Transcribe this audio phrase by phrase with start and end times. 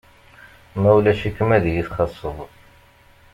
[0.79, 2.37] Ma ulac-ikem ad yi-txaṣṣeḍ.